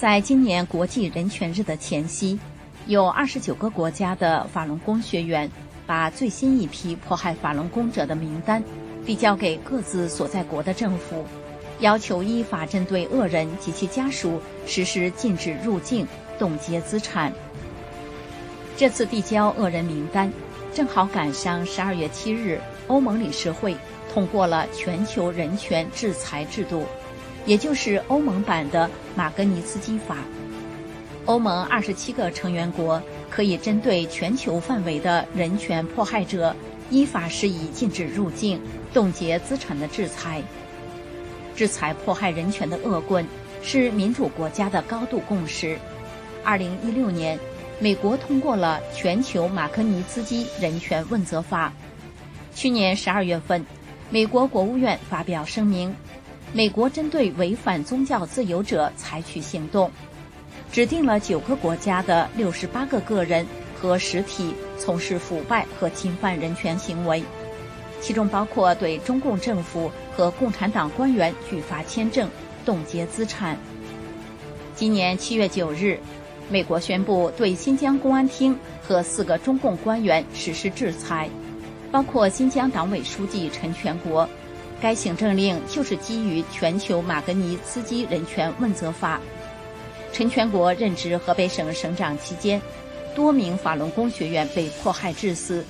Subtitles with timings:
[0.00, 2.38] 在今年国际人权日的前夕，
[2.86, 5.50] 有二十九个国家的法轮功学员
[5.86, 8.64] 把最新一批迫害法轮功者的名单
[9.04, 11.22] 递交给各自所在国的政府，
[11.80, 16.08] 要求依法针对恶人及其家属实施禁止入境、
[16.38, 17.30] 冻结资产。
[18.78, 20.32] 这次递交恶人名单，
[20.72, 23.76] 正好赶上十二月七日，欧盟理事会
[24.10, 26.86] 通过了全球人权制裁制度。
[27.46, 30.16] 也就是欧盟版的马格尼茨基法，
[31.24, 36.54] 欧盟二十七个成员国可以针对全球范围的人权迫害者，
[36.90, 38.60] 依法施以禁止入境、
[38.92, 40.42] 冻结资产的制裁。
[41.56, 43.26] 制裁迫害人权的恶棍
[43.62, 45.78] 是民主国家的高度共识。
[46.42, 47.38] 二零一六年，
[47.78, 51.72] 美国通过了全球马格尼茨基人权问责法。
[52.54, 53.64] 去年十二月份，
[54.08, 55.94] 美国国务院发表声明。
[56.52, 59.88] 美国针对违反宗教自由者采取行动，
[60.72, 63.46] 指定了九个国家的六十八个个人
[63.80, 67.22] 和实体从事腐败和侵犯人权行为，
[68.00, 72.28] 其中包括对中共政府和共产党官员拒发签证、
[72.64, 73.56] 冻结资产。
[74.74, 76.00] 今年七月九日，
[76.48, 81.30] 美国宣布对新疆公安厅和四个中共官员实施制裁，
[81.92, 84.28] 包括新疆党委书记陈全国。
[84.80, 89.20] 该行政令就是基于全球马格尼茨基人权问责法。
[90.12, 92.60] 陈全国任职河北省省长期间，
[93.14, 95.64] 多名法轮功学员被迫害致死。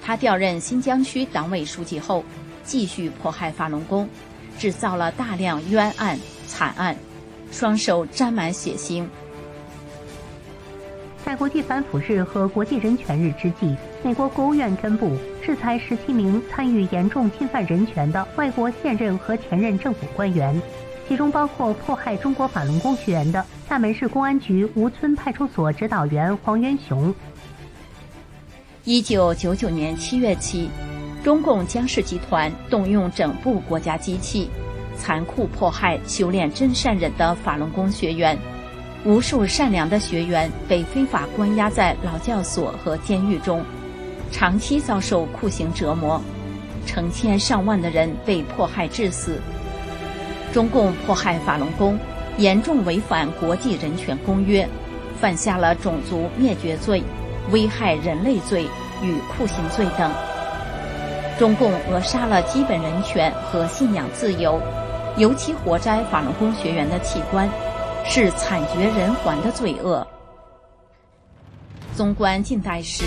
[0.00, 2.24] 他调任新疆区党委书记后，
[2.64, 4.08] 继续迫害法轮功，
[4.58, 6.96] 制造了大量冤案惨案，
[7.50, 9.06] 双手沾满血腥。
[11.26, 13.74] 在国际反腐日和国际人权日之际，
[14.04, 15.10] 美国国务院宣布
[15.42, 20.62] 制裁十七名参与严重侵犯人权的外国现任和前任政府官员，
[21.08, 27.12] 其中包括迫害中国法轮功学员的厦门市公安局吴村派出所指导员黄元雄。
[28.84, 30.70] 一九九九年七月起，
[31.24, 34.48] 中共江氏集团动用整部国家机器，
[34.96, 38.38] 残酷迫害修炼真善忍的法轮功学员。
[39.06, 43.64] 无数善良的学员被非法关押在劳教所和监狱中，
[44.32, 46.20] 长期遭受酷刑折磨，
[46.84, 49.40] 成千上万的人被迫害致死。
[50.52, 51.96] 中共迫害法轮功，
[52.36, 54.68] 严重违反国际人权公约，
[55.20, 57.00] 犯下了种族灭绝罪、
[57.52, 58.64] 危害人类罪
[59.04, 60.10] 与酷刑罪等。
[61.38, 64.60] 中共扼杀了基本人权和信仰自由，
[65.16, 67.48] 尤其活摘法轮功学员的器官。
[68.08, 70.06] 是惨绝人寰的罪恶。
[71.94, 73.04] 纵观近代史，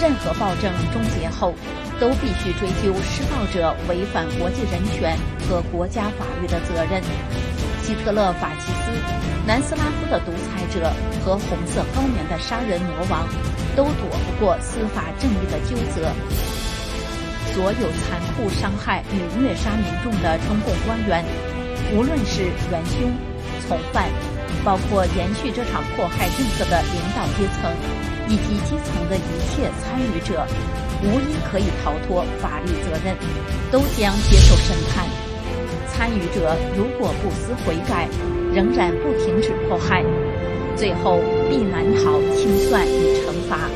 [0.00, 1.54] 任何暴政终结后，
[2.00, 5.16] 都必须追究施暴者违反国际人权
[5.48, 7.02] 和国家法律的责任。
[7.82, 8.92] 希特勒、法西斯、
[9.46, 10.92] 南斯拉夫的独裁者
[11.24, 13.28] 和红色高棉的杀人魔王，
[13.76, 16.10] 都躲不过司法正义的纠责。
[17.52, 21.24] 所有残酷伤害与虐杀民众的中共官员，
[21.94, 23.31] 无论是元凶。
[23.66, 24.10] 从犯，
[24.64, 27.70] 包括延续这场迫害政策的领导阶层，
[28.28, 30.46] 以及基层的一切参与者，
[31.02, 33.16] 无一可以逃脱法律责任，
[33.70, 35.06] 都将接受审判。
[35.88, 38.08] 参与者如果不思悔改，
[38.52, 40.02] 仍然不停止迫害，
[40.74, 43.68] 最后必难逃清算与惩罚。